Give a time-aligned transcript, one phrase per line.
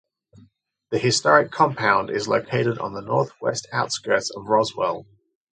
[0.89, 5.05] The historic compound is located on the northwest outskirts of Roswell.